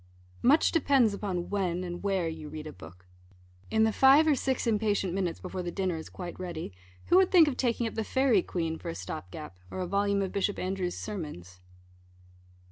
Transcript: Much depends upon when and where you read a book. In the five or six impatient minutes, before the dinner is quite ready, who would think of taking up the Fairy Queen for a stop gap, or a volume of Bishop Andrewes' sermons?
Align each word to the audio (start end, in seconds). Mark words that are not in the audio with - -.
Much 0.41 0.71
depends 0.71 1.13
upon 1.13 1.51
when 1.51 1.83
and 1.83 2.01
where 2.01 2.27
you 2.27 2.49
read 2.49 2.65
a 2.65 2.73
book. 2.73 3.05
In 3.69 3.83
the 3.83 3.93
five 3.93 4.25
or 4.25 4.33
six 4.33 4.65
impatient 4.65 5.13
minutes, 5.13 5.39
before 5.39 5.61
the 5.61 5.69
dinner 5.69 5.95
is 5.95 6.09
quite 6.09 6.39
ready, 6.39 6.73
who 7.09 7.17
would 7.17 7.29
think 7.29 7.47
of 7.47 7.55
taking 7.55 7.85
up 7.85 7.93
the 7.93 8.03
Fairy 8.03 8.41
Queen 8.41 8.79
for 8.79 8.89
a 8.89 8.95
stop 8.95 9.29
gap, 9.29 9.59
or 9.69 9.79
a 9.79 9.85
volume 9.85 10.23
of 10.23 10.31
Bishop 10.31 10.57
Andrewes' 10.57 10.97
sermons? 10.97 11.59